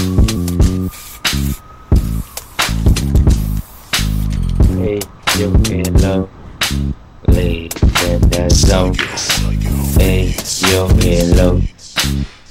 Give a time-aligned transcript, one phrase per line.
[0.00, 0.06] Hey,
[5.36, 6.30] you in love,
[7.28, 7.68] lay
[8.06, 8.94] in the zone.
[10.00, 10.32] Hey,
[10.70, 11.60] you in love,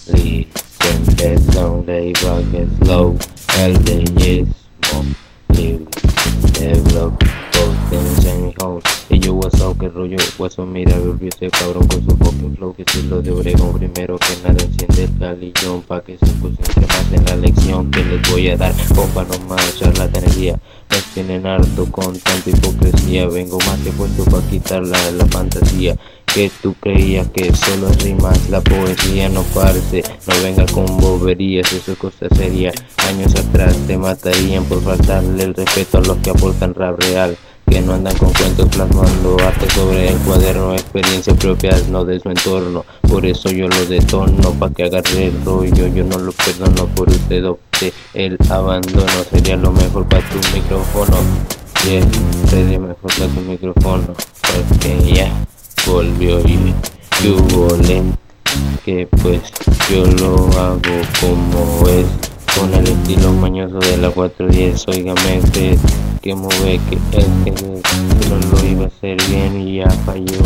[0.09, 0.45] lay
[0.85, 1.85] in the zone.
[1.87, 3.17] They rockin' slow,
[3.57, 4.47] everything is
[4.93, 5.05] more.
[5.49, 7.17] Live in the love,
[7.51, 8.05] both in
[9.09, 10.17] Y yo, what's up, que rollo.
[10.39, 12.73] Up, mira, volvió ese cabrón con su fucking flow.
[12.75, 15.81] Que si lo de Obregón primero que nada enciende el calillón.
[15.83, 18.73] Pa' que se concentren más en la lección que les voy a dar.
[18.95, 20.59] Compa, no más charlatanería.
[20.89, 23.27] Nos tienen harto con tanta hipocresía.
[23.27, 25.95] Vengo más que puesto pa' quitarla la fantasía.
[26.25, 30.03] Que tú creías que solo rimas, la poesía no parece.
[30.27, 32.71] No venga con boberías, eso es cosa seria.
[33.07, 37.35] Años atrás te matarían por faltarle el respeto a los que aportan rap real.
[37.69, 42.29] Que no andan con cuentos plasmando arte sobre el cuaderno, experiencias propias, no de su
[42.29, 42.83] entorno.
[43.07, 45.87] Por eso yo lo detono, pa' que agarre el rollo.
[45.87, 49.05] Yo no lo perdono por usted opte el abandono.
[49.29, 51.17] Sería lo mejor para tu micrófono.
[51.85, 52.03] Yeah,
[52.49, 54.15] sería mejor para tu micrófono.
[54.41, 55.31] Porque ya
[55.85, 56.73] volvió y
[57.21, 58.17] que lento.
[58.83, 59.41] Que pues
[59.91, 60.79] yo lo hago
[61.21, 62.07] como es.
[62.57, 65.77] Con el estilo mañoso de la 410, oígame usted
[66.21, 70.39] que mueve que el que no lo iba a hacer bien y ya falló.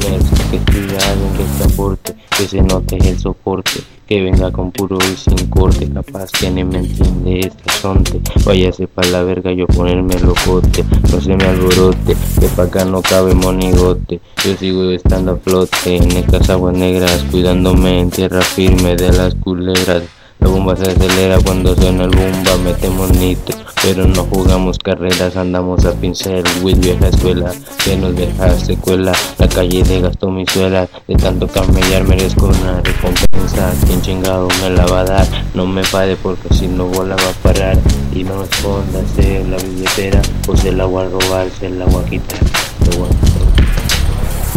[0.00, 4.72] Necesito que estudia alguien que te aporte, que se note el soporte, que venga con
[4.72, 8.20] puro y sin corte, capaz que ni me entiende este sonte.
[8.44, 13.02] Váyase pa' la verga, yo ponerme locote, no se me alborote, que pa' acá no
[13.02, 14.20] cabe monigote.
[14.44, 19.34] Yo sigo estando a flote en estas aguas negras, cuidándome en tierra firme de las
[19.36, 20.02] culeras.
[20.40, 25.84] La bomba se acelera cuando suena el bomba, metemos nitro, pero no jugamos carreras, andamos
[25.84, 27.52] a pincel, with vieja escuela,
[27.84, 32.80] que nos deja secuela, la calle de gastó mi suela, de tanto camellar merezco una
[32.82, 37.16] recompensa, quien chingado me la va a dar, no me pare porque si no bola
[37.16, 37.78] va a parar,
[38.14, 42.04] y no escondas en la billetera, o se la voy a robar, se la voy
[42.04, 42.40] a quitar,
[42.86, 43.30] lo voy a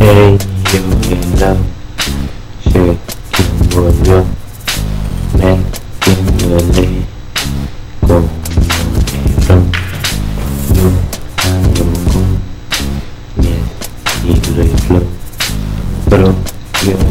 [0.06, 0.38] Hey,
[2.66, 2.98] shit,
[3.32, 4.43] ¿quién volvió?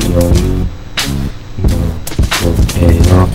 [0.08, 0.20] No
[3.10, 3.28] no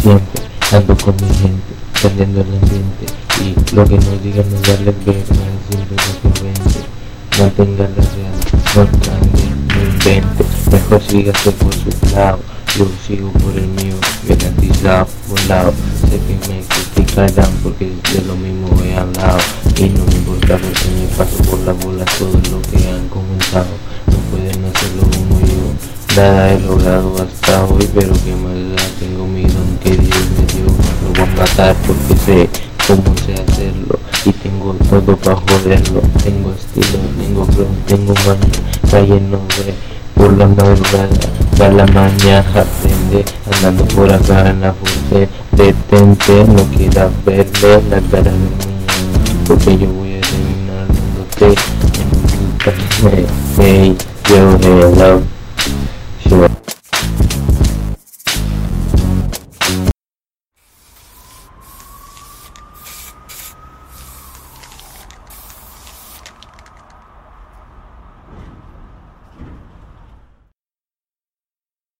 [0.00, 0.42] siempre
[0.72, 3.06] ando con mi gente prendiendo el ambiente
[3.40, 5.24] y lo que nos digan es darle verga
[5.68, 6.80] siempre lo que vende
[7.38, 8.36] mantenga la real
[8.74, 12.38] no cambie no invente mejor sígase por su lado
[12.76, 13.94] yo sigo por el mío,
[14.28, 15.72] garantizado, volado
[16.10, 19.38] Sé que me criticarán porque de lo mismo he hablado
[19.76, 23.83] Y no me importa porque me paso por la bola todo lo que han comentado
[26.16, 30.66] Nada he logrado hasta hoy pero que más tengo mi don que Dios me dio
[30.66, 32.48] Lo voy a matar porque sé
[32.86, 39.20] cómo sé hacerlo y tengo todo para joderlo Tengo estilo, tengo flow, tengo maña, calle
[39.20, 39.74] no ve
[40.14, 41.08] por la madrugada,
[41.60, 48.00] a la mañana aprende, andando por acá en la fuerte, detente, no quieras verme la
[48.10, 48.86] cara de mí,
[49.46, 51.60] porque yo voy a terminar dándote
[53.58, 53.96] hey,
[54.28, 55.33] yo hello.